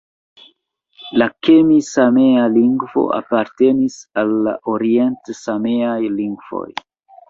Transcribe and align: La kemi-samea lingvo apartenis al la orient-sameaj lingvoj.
La 1.21 1.27
kemi-samea 1.47 2.47
lingvo 2.55 3.05
apartenis 3.21 4.01
al 4.25 4.37
la 4.49 4.59
orient-sameaj 4.77 5.97
lingvoj. 6.21 6.69